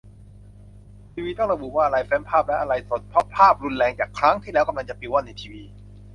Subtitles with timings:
[1.13, 5.63] ทีวีต้องระบุว่าอะไร "แฟ้มภาพ" อะไร "สด" เพราะภาพรุนแรงจากครั้งที่แล้ว กำลังจะปลิวว่อนในทีวี